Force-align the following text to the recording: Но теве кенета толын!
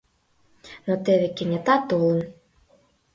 Но 0.85 0.93
теве 1.05 1.27
кенета 1.37 1.75
толын! 1.87 2.19